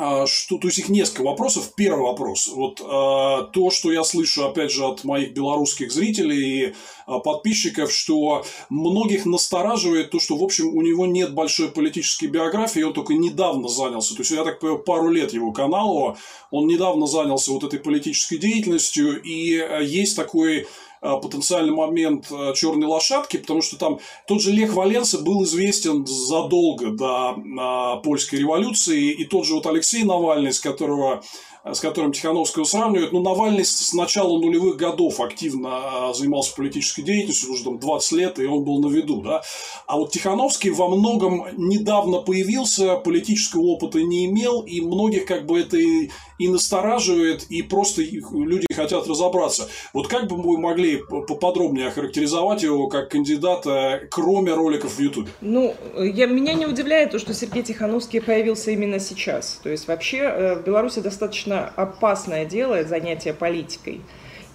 [0.00, 1.72] А, что, то есть их несколько вопросов.
[1.74, 2.46] Первый вопрос.
[2.46, 6.74] Вот а, то, что я слышу, опять же, от моих белорусских зрителей и
[7.06, 12.82] а, подписчиков, что многих настораживает то, что, в общем, у него нет большой политической биографии,
[12.82, 14.14] он только недавно занялся.
[14.14, 16.16] То есть, я так понимаю, пару лет его каналу,
[16.52, 22.86] он недавно занялся вот этой политической деятельностью, и есть такой Э, потенциальный момент э, черной
[22.86, 29.12] лошадки, потому что там тот же Лех Валенса был известен задолго до э, польской революции,
[29.12, 31.22] и тот же вот Алексей Навальный, с которого
[31.64, 37.64] с которым Тихановского сравнивают, ну, Навальный с начала нулевых годов активно занимался политической деятельностью, уже
[37.64, 39.42] там 20 лет, и он был на виду, да.
[39.86, 45.60] А вот Тихановский во многом недавно появился, политического опыта не имел, и многих как бы
[45.60, 49.68] это и, и настораживает, и просто люди хотят разобраться.
[49.92, 55.28] Вот как бы вы могли поподробнее охарактеризовать его как кандидата, кроме роликов в YouTube?
[55.40, 59.60] Ну, я, меня не удивляет то, что Сергей Тихановский появился именно сейчас.
[59.62, 64.00] То есть, вообще, э, в Беларуси достаточно опасное дело занятие политикой.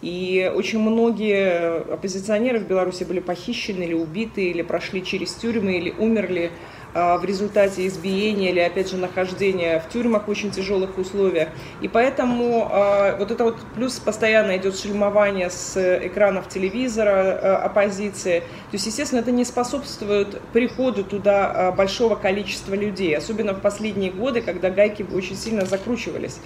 [0.03, 5.91] И очень многие оппозиционеры в Беларуси были похищены или убиты, или прошли через тюрьмы, или
[5.91, 6.51] умерли
[6.93, 11.49] а, в результате избиения или, опять же, нахождения в тюрьмах в очень тяжелых условиях.
[11.81, 18.41] И поэтому а, вот это вот плюс постоянно идет шельмование с экранов телевизора а, оппозиции.
[18.41, 24.41] То есть, естественно, это не способствует приходу туда большого количества людей, особенно в последние годы,
[24.41, 26.39] когда гайки очень сильно закручивались.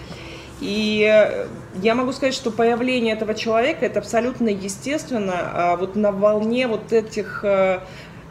[0.60, 1.36] И
[1.82, 7.44] я могу сказать, что появление этого человека это абсолютно естественно, вот на волне вот этих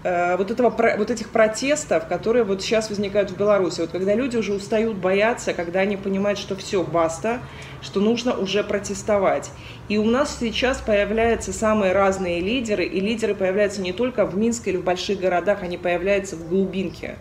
[0.09, 3.81] Э, вот, этого, вот этих протестов, которые вот сейчас возникают в Беларуси.
[3.81, 7.41] Вот когда люди уже устают бояться, когда они понимают, что все, баста,
[7.83, 9.51] что нужно уже протестовать.
[9.89, 14.71] И у нас сейчас появляются самые разные лидеры, и лидеры появляются не только в Минске
[14.71, 17.17] или в больших городах, они появляются в глубинке.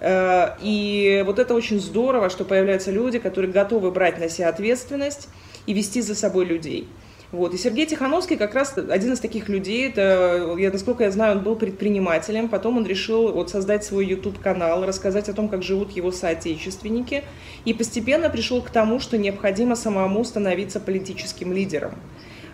[0.00, 5.28] Э, и вот это очень здорово, что появляются люди, которые готовы брать на себя ответственность
[5.66, 6.88] и вести за собой людей.
[7.32, 7.54] Вот.
[7.54, 11.44] И Сергей Тихановский как раз один из таких людей, это, я, насколько я знаю, он
[11.44, 16.10] был предпринимателем, потом он решил вот, создать свой YouTube-канал, рассказать о том, как живут его
[16.10, 17.22] соотечественники,
[17.64, 21.92] и постепенно пришел к тому, что необходимо самому становиться политическим лидером.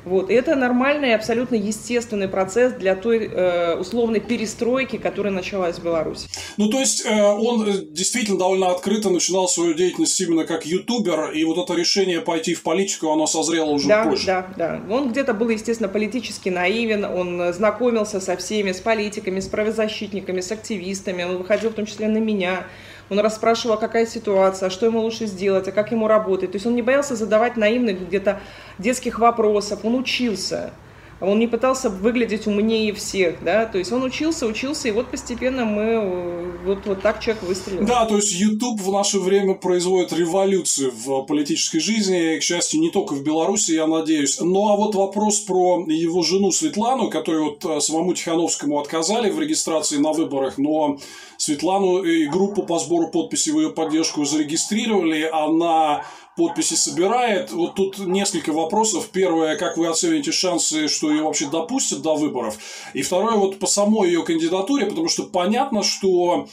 [0.07, 0.31] Вот.
[0.31, 6.29] И это нормальный, абсолютно естественный процесс для той э, условной перестройки, которая началась в Беларуси.
[6.57, 11.33] Ну, то есть, э, он э, действительно довольно открыто начинал свою деятельность именно как ютубер,
[11.33, 14.27] и вот это решение пойти в политику, оно созрело уже да, позже.
[14.27, 14.81] Да, да.
[14.89, 20.53] Он где-то был, естественно, политически наивен, он знакомился со всеми, с политиками, с правозащитниками, с
[20.53, 22.69] активистами, он выходил в том числе на меня.
[23.09, 26.53] Он расспрашивал, какая ситуация, что ему лучше сделать, а как ему работать.
[26.53, 28.41] То есть он не боялся задавать наивных где-то
[28.79, 30.73] детских вопросов, он учился.
[31.21, 35.65] Он не пытался выглядеть умнее всех, да, то есть он учился, учился, и вот постепенно
[35.65, 37.87] мы, э, вот, вот так человек выстрелил.
[37.87, 42.91] Да, то есть YouTube в наше время производит революцию в политической жизни, к счастью, не
[42.91, 44.39] только в Беларуси, я надеюсь.
[44.41, 49.41] Ну, а вот вопрос про его жену Светлану, которую вот э, самому Тихановскому отказали в
[49.41, 50.99] регистрации на выборах, но
[51.39, 56.05] Светлану и группу по сбору подписей в ее поддержку зарегистрировали, она
[56.37, 57.51] подписи собирает.
[57.53, 59.09] Вот тут несколько вопросов.
[59.13, 62.59] Первое, как вы оцените шансы, что ее вообще допустят до выборов?
[62.95, 66.47] И второе, вот по самой ее кандидатуре, потому что понятно, что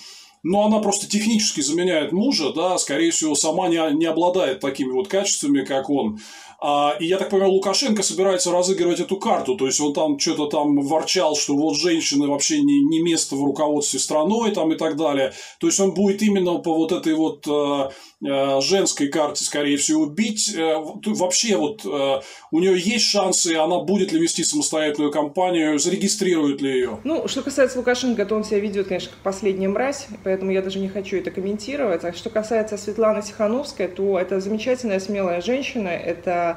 [0.46, 5.08] но она просто технически заменяет мужа, да, скорее всего, сама не, не обладает такими вот
[5.08, 6.20] качествами, как он.
[6.66, 9.56] А, и я так понимаю, Лукашенко собирается разыгрывать эту карту.
[9.56, 13.44] То есть он там что-то там ворчал, что вот женщины вообще не, не место в
[13.44, 15.34] руководстве страной там и так далее.
[15.60, 17.90] То есть он будет именно по вот этой вот э,
[18.26, 20.56] э, женской карте, скорее всего, бить.
[20.56, 22.22] Э, вообще вот э,
[22.52, 27.00] у нее есть шансы, она будет ли вести самостоятельную кампанию, зарегистрирует ли ее?
[27.04, 30.80] Ну, что касается Лукашенко, то он себя ведет, конечно, как последняя мразь, поэтому я даже
[30.80, 32.06] не хочу это комментировать.
[32.06, 36.53] А что касается Светланы Тихановской, то это замечательная, смелая женщина, это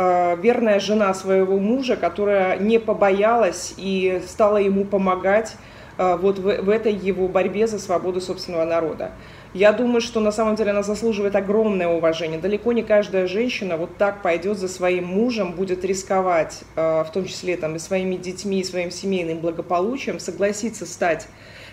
[0.00, 5.56] Э, верная жена своего мужа, которая не побоялась и стала ему помогать
[5.96, 9.10] э, вот в, в этой его борьбе за свободу собственного народа.
[9.54, 12.38] Я думаю, что на самом деле она заслуживает огромное уважение.
[12.38, 17.24] Далеко не каждая женщина вот так пойдет за своим мужем, будет рисковать, э, в том
[17.24, 21.26] числе там, и своими детьми, и своим семейным благополучием, согласиться стать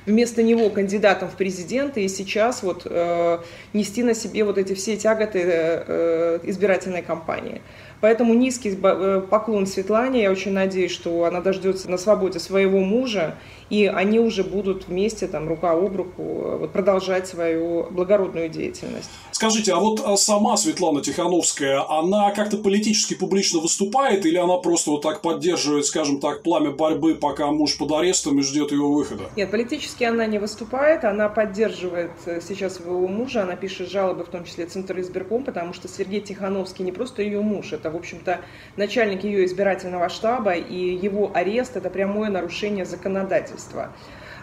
[0.05, 3.39] вместо него кандидатом в президенты и сейчас вот э,
[3.73, 7.61] нести на себе вот эти все тяготы э, избирательной кампании.
[8.05, 10.21] Поэтому низкий э, поклон Светлане.
[10.21, 13.35] Я очень надеюсь, что она дождется на свободе своего мужа,
[13.71, 19.09] и они уже будут вместе, там, рука об руку, э, вот, продолжать свою благородную деятельность.
[19.31, 24.91] Скажите, а вот а, сама Светлана Тихановская, она как-то политически публично выступает, или она просто
[24.91, 29.23] вот так поддерживает, скажем так, пламя борьбы, пока муж под арестом и ждет его выхода?
[29.35, 34.29] Нет, политически она не выступает, она поддерживает э, сейчас своего мужа, она пишет жалобы, в
[34.29, 38.41] том числе Центр избирком, потому что Сергей Тихановский не просто ее муж, это, в общем-то,
[38.77, 43.91] начальник ее избирательного штаба, и его арест– это прямое нарушение законодательства.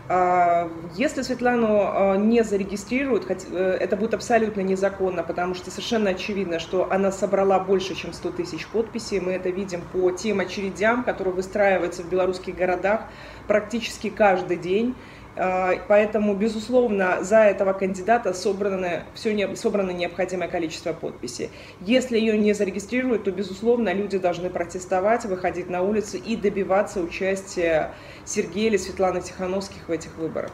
[0.08, 6.58] А, если Светлану а, не зарегистрируют, э, это будет абсолютно незаконно, потому что совершенно очевидно,
[6.58, 9.20] что она собрала больше, чем 100 тысяч подписей.
[9.20, 13.02] Мы это видим по тем очередям, которые выстраиваются в белорусских городах
[13.46, 14.96] практически каждый день.
[15.34, 21.48] А, поэтому, безусловно, за этого кандидата собрано, все не, собрано необходимое количество подписей.
[21.80, 27.94] Если ее не зарегистрируют, то, безусловно, люди должны протестовать, выходить на улицы и добиваться участия
[28.26, 30.52] Сергея или Светланы Тихановских в этих выборах.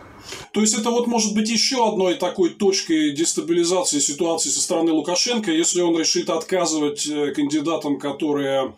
[0.52, 5.50] То есть это вот может быть еще одной такой точкой дестабилизации ситуации со стороны Лукашенко,
[5.50, 8.74] если он решит отказывать э, кандидатам, которые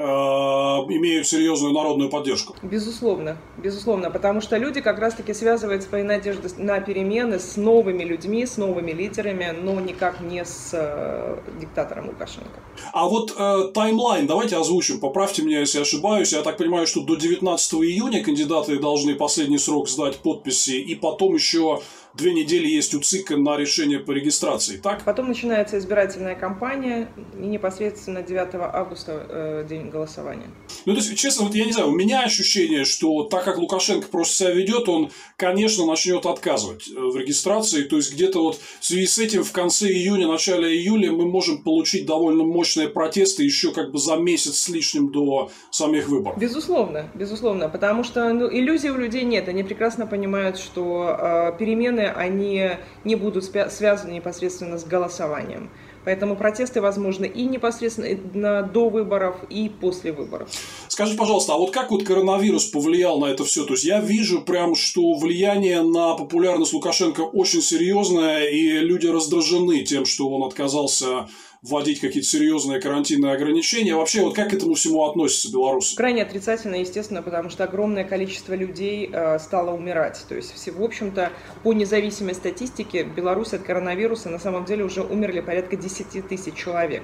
[0.00, 2.54] имеют серьезную народную поддержку.
[2.62, 8.46] Безусловно, безусловно, потому что люди как раз-таки связывают свои надежды на перемены с новыми людьми,
[8.46, 12.60] с новыми лидерами, но никак не с э, диктатором Лукашенко.
[12.92, 16.32] А вот э, таймлайн давайте озвучим, поправьте меня, если ошибаюсь.
[16.32, 21.34] Я так понимаю, что до 19 июня кандидаты должны последний срок сдать подписи, и потом
[21.34, 21.80] еще
[22.14, 25.04] две недели есть у ЦИКа на решение по регистрации, так?
[25.04, 30.50] Потом начинается избирательная кампания и непосредственно 9 августа э, день голосования.
[30.86, 34.08] Ну, то есть, честно, вот я не знаю, у меня ощущение, что так как Лукашенко
[34.08, 37.82] просто себя ведет, он, конечно, начнет отказывать э, в регистрации.
[37.82, 41.62] То есть, где-то вот в связи с этим в конце июня, начале июля мы можем
[41.62, 46.38] получить довольно мощные протесты еще как бы за месяц с лишним до самих выборов.
[46.38, 49.48] Безусловно, безусловно, потому что ну, иллюзий у людей нет.
[49.48, 52.70] Они прекрасно понимают, что э, перемены перемены, они
[53.04, 55.70] не будут связаны непосредственно с голосованием.
[56.02, 60.48] Поэтому протесты возможны и непосредственно до выборов, и после выборов.
[60.88, 63.66] Скажи, пожалуйста, а вот как вот коронавирус повлиял на это все?
[63.66, 69.82] То есть я вижу прям, что влияние на популярность Лукашенко очень серьезное, и люди раздражены
[69.82, 71.28] тем, что он отказался
[71.62, 73.94] вводить какие-то серьезные карантинные ограничения.
[73.94, 75.94] Вообще, вот как к этому всему относятся белорусы?
[75.94, 80.24] Крайне отрицательно, естественно, потому что огромное количество людей э, стало умирать.
[80.28, 85.02] То есть, в общем-то, по независимой статистике, в Беларуси от коронавируса на самом деле уже
[85.02, 87.02] умерли порядка 10 тысяч человек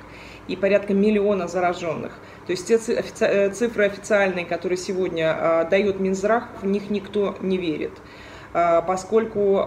[0.48, 2.18] и порядка миллиона зараженных.
[2.46, 7.58] То есть, те э, цифры официальные, которые сегодня э, дает Минздрав, в них никто не
[7.58, 7.92] верит
[8.86, 9.66] поскольку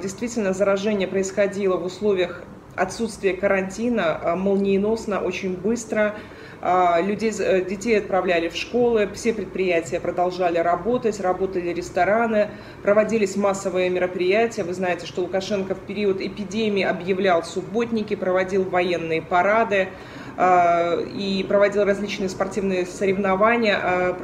[0.00, 2.44] действительно заражение происходило в условиях
[2.76, 6.14] отсутствие карантина а, молниеносно, очень быстро.
[6.62, 12.50] А, людей, э, детей отправляли в школы, все предприятия продолжали работать, работали рестораны,
[12.82, 14.62] проводились массовые мероприятия.
[14.62, 19.88] Вы знаете, что Лукашенко в период эпидемии объявлял субботники, проводил военные парады
[20.36, 24.16] а, и проводил различные спортивные соревнования.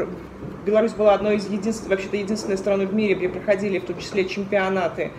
[0.67, 4.25] Беларусь была одной из единственных, вообще-то единственной страной в мире, где проходили в том числе
[4.25, 5.11] чемпионаты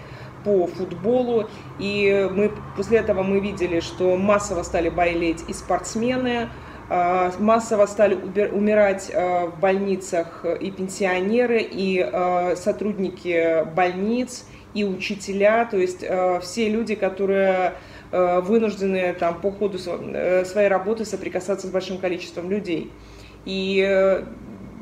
[0.44, 1.50] по футболу.
[1.80, 6.50] И мы, после этого мы видели, что массово стали болеть и спортсмены,
[6.90, 8.16] а, массово стали
[8.52, 16.06] умирать а, в больницах и пенсионеры, и а, сотрудники больниц, и учителя, то есть
[16.42, 17.74] все люди, которые
[18.12, 22.92] вынуждены там, по ходу э, своей работы соприкасаться с большим количеством людей.
[23.46, 24.24] И э,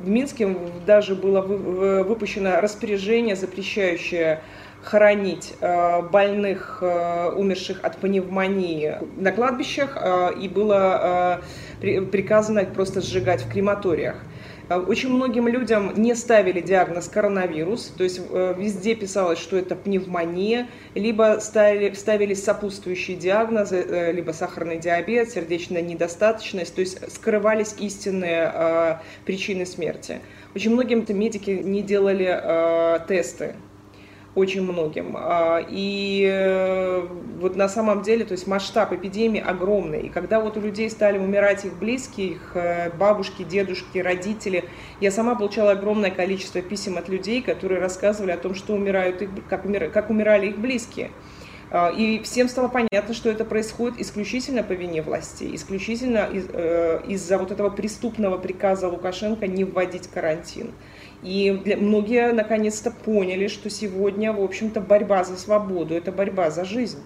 [0.06, 4.40] в Минске даже было выпущено распоряжение, запрещающее
[4.84, 11.42] хоронить э, больных, э, умерших от пневмонии на кладбищах, э, и было
[11.82, 14.16] приказано их просто сжигать в крематориях.
[14.70, 18.20] Очень многим людям не ставили диагноз коронавирус, то есть
[18.58, 26.74] везде писалось, что это пневмония, либо ставили, ставились сопутствующие диагнозы, либо сахарный диабет, сердечная недостаточность,
[26.74, 30.20] то есть скрывались истинные причины смерти.
[30.56, 33.56] Очень многим медики не делали тесты
[34.36, 35.16] очень многим.
[35.18, 37.08] А, и э,
[37.40, 40.02] вот на самом деле, то есть масштаб эпидемии огромный.
[40.02, 44.66] И когда вот у людей стали умирать их близкие, их э, бабушки, дедушки, родители,
[45.00, 49.30] я сама получала огромное количество писем от людей, которые рассказывали о том, что умирают их,
[49.50, 51.12] как, умир, как умирали их близкие.
[51.72, 57.02] А, и всем стало понятно, что это происходит исключительно по вине властей, исключительно из, э,
[57.08, 60.72] из-за вот этого преступного приказа Лукашенко не вводить карантин.
[61.26, 66.66] И для, многие наконец-то поняли, что сегодня, в общем-то, борьба за свободу– это борьба за
[66.66, 67.00] жизнь.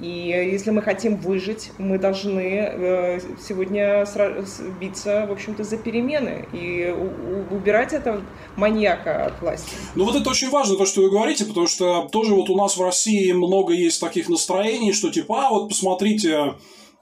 [0.00, 4.04] И если мы хотим выжить, мы должны э, сегодня
[4.80, 6.92] биться, в общем-то, за перемены и
[7.50, 8.20] убирать этого
[8.56, 9.70] маньяка от власти.
[9.94, 12.76] Ну вот это очень важно, то, что вы говорите, потому что тоже вот у нас
[12.76, 16.54] в России много есть таких настроений, что типа, а вот посмотрите,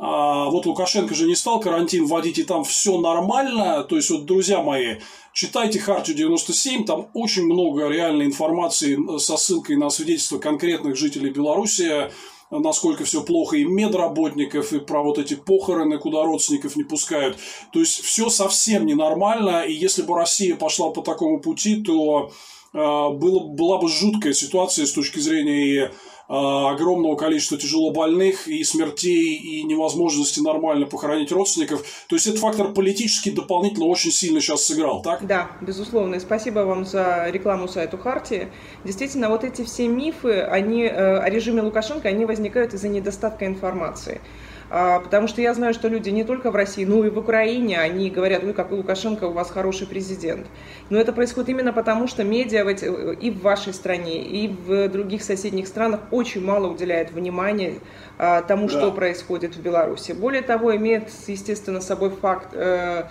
[0.05, 3.85] а, вот Лукашенко же не стал карантин вводить, и там все нормально.
[3.85, 4.97] То есть, вот, друзья мои,
[5.33, 12.11] читайте Хартию 97, там очень много реальной информации со ссылкой на свидетельства конкретных жителей Беларуси,
[12.51, 17.39] насколько все плохо и медработников, и про вот эти похороны, куда родственников не пускают.
[17.73, 22.33] То есть, все совсем ненормально, и если бы Россия пошла по такому пути, то
[22.75, 25.93] э, было, была бы жуткая ситуация с точки зрения а,
[26.33, 31.85] огромного количества тяжело больных и смертей, и невозможности нормально похоронить родственников.
[32.09, 35.27] То есть, этот фактор политический дополнительно очень сильно сейчас сыграл, так?
[35.27, 36.15] Да, безусловно.
[36.15, 38.49] И спасибо вам за рекламу сайту Хартии.
[38.85, 44.21] Действительно, вот эти все мифы они, э, о режиме Лукашенко, они возникают из-за недостатка информации.
[44.75, 47.79] А, потому что я знаю, что люди не только в России, но и в Украине,
[47.79, 50.47] они говорят, ой, какой Лукашенко, у вас хороший президент.
[50.89, 55.69] Но это происходит именно потому, что медиа и в вашей стране, и в других соседних
[55.69, 57.81] странах очень мало уделяет внимания
[58.17, 58.79] а, тому, да.
[58.79, 60.13] что происходит в Беларуси.
[60.13, 63.05] Более того, имеет, естественно, с собой факт э,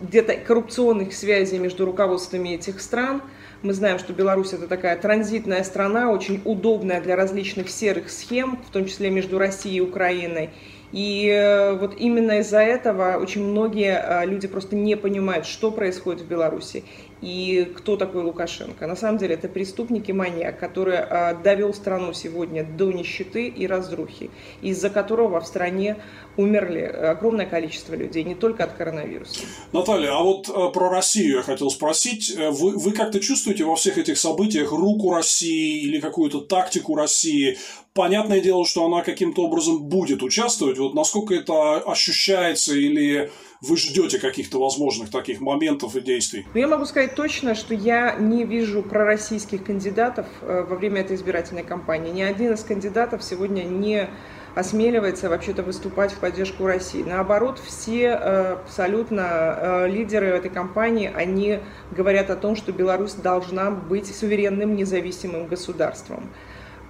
[0.00, 3.22] где-то коррупционных связей между руководствами этих стран.
[3.64, 8.70] Мы знаем, что Беларусь это такая транзитная страна, очень удобная для различных серых схем, в
[8.70, 10.50] том числе между Россией и Украиной.
[10.92, 16.20] И э, вот именно из-за этого очень многие э, люди просто не понимают, что происходит
[16.20, 16.84] в Беларуси
[17.24, 18.86] и кто такой Лукашенко.
[18.86, 23.66] На самом деле это преступник и маньяк, который э, довел страну сегодня до нищеты и
[23.66, 25.96] разрухи, из-за которого в стране
[26.36, 29.40] умерли огромное количество людей, не только от коронавируса.
[29.72, 32.36] Наталья, а вот про Россию я хотел спросить.
[32.36, 37.56] Вы, вы как-то чувствуете во всех этих событиях руку России или какую-то тактику России?
[37.94, 40.78] понятное дело, что она каким-то образом будет участвовать.
[40.78, 43.30] Вот насколько это ощущается или
[43.66, 46.46] вы ждете каких-то возможных таких моментов и действий?
[46.54, 51.16] Ну, я могу сказать точно, что я не вижу пророссийских кандидатов э, во время этой
[51.16, 52.12] избирательной кампании.
[52.12, 54.08] Ни один из кандидатов сегодня не
[54.54, 57.02] осмеливается вообще-то выступать в поддержку России.
[57.02, 61.58] Наоборот, все э, абсолютно э, лидеры этой кампании, они
[61.90, 66.30] говорят о том, что Беларусь должна быть суверенным независимым государством.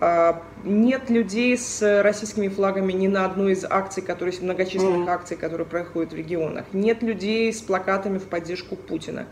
[0.01, 5.13] А, нет людей с российскими флагами ни на одной из акций, которые многочисленных mm-hmm.
[5.13, 6.67] акций, которые проходят в регионах.
[6.73, 9.27] Нет людей с плакатами в поддержку Путина.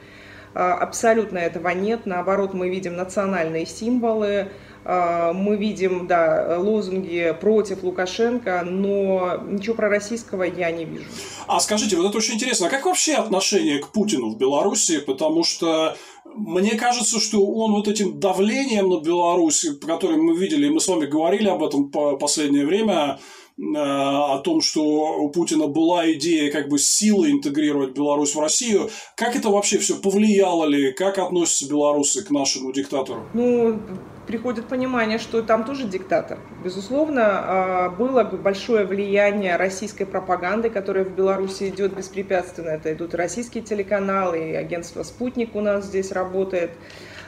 [0.55, 2.07] А, абсолютно этого нет.
[2.07, 4.49] Наоборот, мы видим национальные символы,
[4.85, 11.05] а, мы видим, да, лозунги против Лукашенко, но ничего про российского я не вижу.
[11.47, 14.99] А скажите, вот это очень интересно, а как вообще отношение к Путину в Беларуси?
[15.01, 15.97] Потому что
[16.35, 20.81] мне кажется, что он вот этим давлением на Беларусь, по которым мы видели, и мы
[20.81, 23.19] с вами говорили об этом по последнее время,
[23.59, 28.91] о том, что у Путина была идея как бы силой интегрировать Беларусь в Россию.
[29.17, 30.93] Как это вообще все повлияло ли?
[30.93, 33.27] Как относятся белорусы к нашему диктатору?
[33.35, 33.81] Ну,
[34.27, 36.39] приходит понимание, что там тоже диктатор.
[36.65, 42.71] Безусловно, а, было большое влияние российской пропаганды, которая в Беларуси идет беспрепятственно.
[42.71, 46.71] Это идут российские телеканалы, и агентство «Спутник» у нас здесь работает.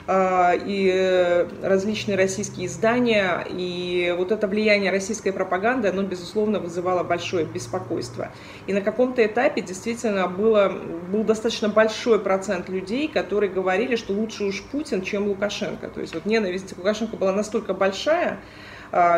[0.07, 3.47] А, и различные российские издания.
[3.49, 8.31] И вот это влияние российской пропаганды, оно, безусловно, вызывало большое беспокойство.
[8.67, 10.69] И на каком-то этапе действительно было,
[11.11, 15.89] был достаточно большой процент людей, которые говорили, что лучше уж Путин, чем Лукашенко.
[15.89, 18.41] То есть вот ненависть к Лукашенко была настолько большая,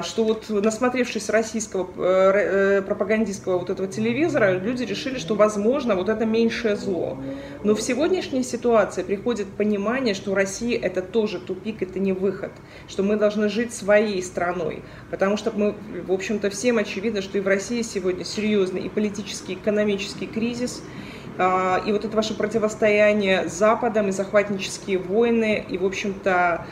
[0.02, 6.08] что вот насмотревшись российского э, э, пропагандистского вот этого телевизора, люди решили, что возможно вот
[6.08, 7.18] это меньшее зло.
[7.62, 12.52] Но в сегодняшней ситуации приходит понимание, что Россия это тоже тупик, это не выход,
[12.88, 15.74] что мы должны жить своей страной, потому что мы,
[16.06, 20.82] в общем-то, всем очевидно, что и в России сегодня серьезный и политический, и экономический кризис,
[21.38, 26.66] а, и вот это ваше противостояние с Западом, и захватнические войны, и, в общем-то,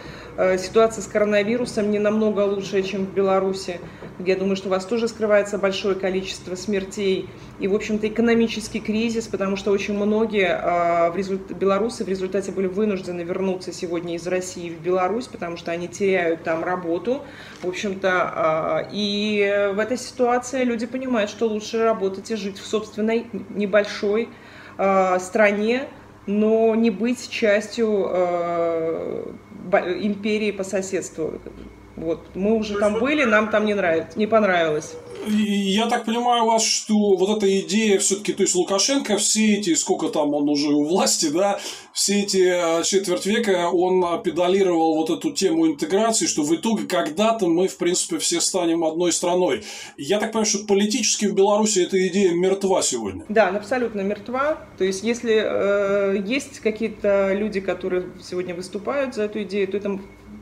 [0.59, 3.81] ситуация с коронавирусом не намного лучше, чем в Беларуси,
[4.19, 7.29] я думаю, что у вас тоже скрывается большое количество смертей.
[7.59, 11.51] И, в общем-то, экономический кризис, потому что очень многие э, в результ...
[11.53, 16.45] белорусы в результате были вынуждены вернуться сегодня из России в Беларусь, потому что они теряют
[16.45, 17.23] там работу.
[17.63, 22.67] В общем-то, э, и в этой ситуации люди понимают, что лучше работать и жить в
[22.67, 24.29] собственной небольшой
[25.21, 25.89] стране,
[26.27, 28.11] но не быть частью
[29.73, 31.41] империи по соседству.
[31.97, 32.21] Вот.
[32.35, 34.95] Мы уже там были, нам там не нравится, не понравилось.
[35.29, 40.09] я так понимаю вас, что вот эта идея все-таки, то есть Лукашенко, все эти, сколько
[40.09, 41.61] там он уже у власти, да,
[41.95, 47.47] все эти э, четверть века он педалировал вот эту тему интеграции, что в итоге когда-то
[47.47, 49.63] мы, в принципе, все станем одной страной.
[49.97, 53.25] Я так понимаю, что политически в Беларуси эта идея мертва сегодня.
[53.29, 54.67] Да, она абсолютно мертва.
[54.77, 60.01] То есть, если э, есть какие-то люди, которые сегодня выступают за эту идею, то это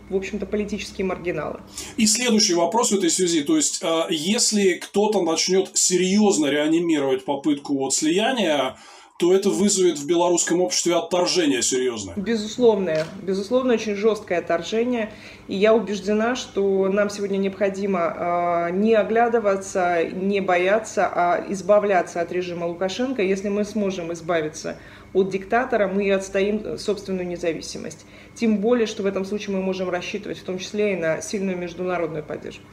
[0.08, 1.60] в общем-то, политические маргиналы.
[1.96, 3.42] И следующий вопрос в этой связи.
[3.42, 8.76] То есть, э, если кто-то начнет серьезно реанимировать попытку вот слияния,
[9.22, 12.12] то это вызовет в белорусском обществе отторжение серьезное.
[12.16, 15.12] Безусловное, безусловно, очень жесткое отторжение.
[15.46, 22.32] И я убеждена, что нам сегодня необходимо э, не оглядываться, не бояться, а избавляться от
[22.32, 23.22] режима Лукашенко.
[23.22, 24.76] Если мы сможем избавиться
[25.12, 28.04] от диктатора, мы отстоим собственную независимость.
[28.34, 31.56] Тем более, что в этом случае мы можем рассчитывать в том числе и на сильную
[31.56, 32.64] международную поддержку.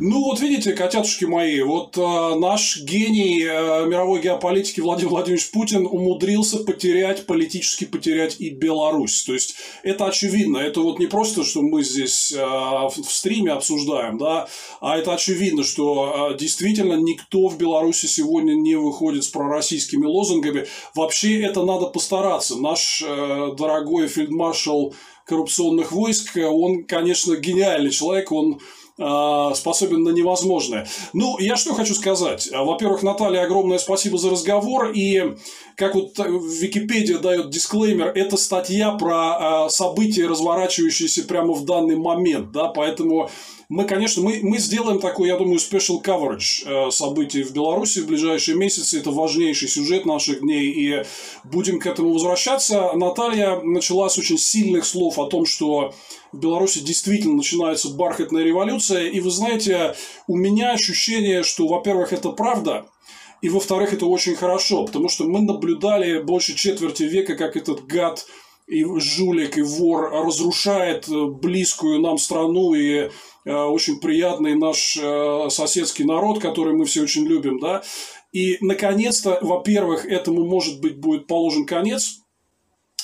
[0.00, 5.86] Ну вот видите, котятушки мои, вот э, наш гений э, мировой геополитики Владимир Владимирович Путин
[5.86, 9.24] умудрился потерять, политически потерять и Беларусь.
[9.24, 13.50] То есть это очевидно, это вот не просто, что мы здесь э, в, в стриме
[13.50, 14.48] обсуждаем, да,
[14.80, 20.68] а это очевидно, что э, действительно никто в Беларуси сегодня не выходит с пророссийскими лозунгами.
[20.94, 22.56] Вообще это надо постараться.
[22.56, 24.94] Наш э, дорогой фельдмаршал
[25.24, 28.60] коррупционных войск, он, конечно, гениальный человек, он
[28.98, 30.88] способен на невозможное.
[31.12, 32.48] Ну, я что хочу сказать.
[32.52, 34.90] Во-первых, Наталья, огромное спасибо за разговор.
[34.90, 35.36] И
[35.76, 42.50] как вот Википедия дает дисклеймер, это статья про а, события, разворачивающиеся прямо в данный момент.
[42.50, 42.66] Да?
[42.68, 43.30] Поэтому
[43.68, 48.06] мы, конечно, мы, мы сделаем такой, я думаю, special coverage э, событий в Беларуси в
[48.06, 48.98] ближайшие месяцы.
[48.98, 51.04] Это важнейший сюжет наших дней, и
[51.44, 52.92] будем к этому возвращаться.
[52.94, 55.92] Наталья начала с очень сильных слов о том, что
[56.32, 59.08] в Беларуси действительно начинается бархатная революция.
[59.08, 59.94] И вы знаете,
[60.26, 62.86] у меня ощущение, что, во-первых, это правда,
[63.42, 68.26] и, во-вторых, это очень хорошо, потому что мы наблюдали больше четверти века, как этот гад
[68.68, 73.08] и жулик, и вор разрушает близкую нам страну и
[73.44, 77.82] э, очень приятный наш э, соседский народ, который мы все очень любим, да.
[78.32, 82.20] И, наконец-то, во-первых, этому, может быть, будет положен конец.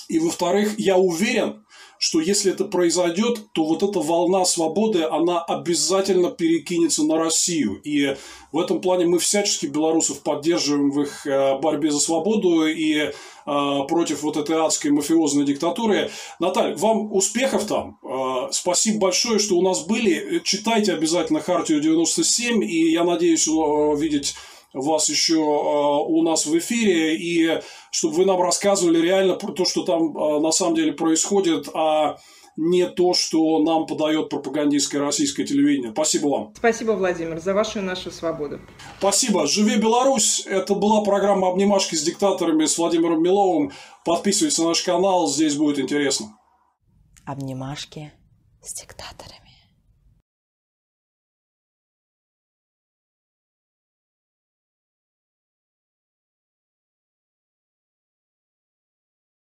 [0.09, 1.64] И, во-вторых, я уверен,
[2.05, 7.81] что если это произойдет, то вот эта волна свободы, она обязательно перекинется на Россию.
[7.83, 8.15] И
[8.53, 13.11] в этом плане мы всячески белорусов поддерживаем в их э, борьбе за свободу и э,
[13.47, 16.11] против вот этой адской мафиозной диктатуры.
[16.39, 17.99] Наталья, вам успехов там.
[18.03, 20.43] Э, спасибо большое, что у нас были.
[20.45, 24.35] Читайте обязательно Хартию 97, и я надеюсь увидеть
[24.75, 27.61] вас еще у нас в эфире, и
[27.91, 30.12] чтобы вы нам рассказывали реально про то, что там
[30.43, 32.18] на самом деле происходит, а
[32.57, 35.91] не то, что нам подает пропагандистское российское телевидение.
[35.91, 36.53] Спасибо вам.
[36.57, 38.61] Спасибо, Владимир, за вашу и нашу свободу.
[38.99, 39.47] Спасибо.
[39.47, 40.47] Живи Беларусь.
[40.47, 43.72] Это была программа «Обнимашки с диктаторами» с Владимиром Миловым.
[44.05, 46.37] Подписывайтесь на наш канал, здесь будет интересно.
[47.27, 48.12] Обнимашки
[48.62, 49.44] с диктаторами.